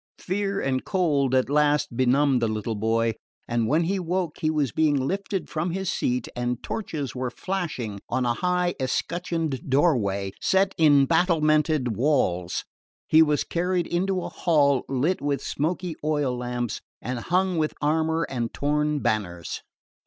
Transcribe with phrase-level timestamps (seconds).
[0.17, 3.13] Fear and cold at last benumbed the little boy,
[3.47, 7.99] and when he woke he was being lifted from his seat and torches were flashing
[8.09, 12.65] on a high escutcheoned doorway set in battlemented walls.
[13.07, 18.23] He was carried into a hall lit with smoky oil lamps and hung with armour
[18.27, 19.61] and torn banners.